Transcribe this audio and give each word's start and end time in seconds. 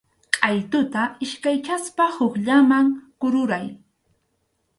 Qʼaytuta 0.35 1.03
iskaychaspa 1.25 2.05
hukllaman 2.15 2.87
kururay. 3.19 3.67